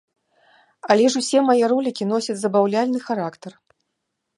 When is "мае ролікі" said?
1.49-2.03